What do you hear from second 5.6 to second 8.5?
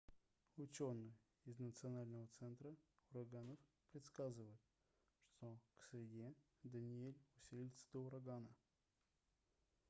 к среде даниэль усилится до урагана